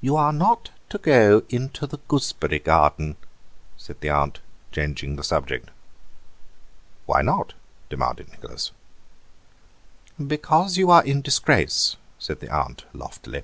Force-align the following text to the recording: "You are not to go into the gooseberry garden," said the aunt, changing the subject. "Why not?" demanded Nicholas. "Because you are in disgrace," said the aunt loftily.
"You 0.00 0.14
are 0.14 0.32
not 0.32 0.70
to 0.90 0.98
go 0.98 1.42
into 1.48 1.88
the 1.88 1.98
gooseberry 2.06 2.60
garden," 2.60 3.16
said 3.76 4.00
the 4.00 4.10
aunt, 4.10 4.38
changing 4.70 5.16
the 5.16 5.24
subject. 5.24 5.70
"Why 7.06 7.20
not?" 7.20 7.52
demanded 7.90 8.28
Nicholas. 8.30 8.70
"Because 10.24 10.76
you 10.76 10.88
are 10.92 11.04
in 11.04 11.20
disgrace," 11.20 11.96
said 12.16 12.38
the 12.38 12.48
aunt 12.52 12.84
loftily. 12.92 13.42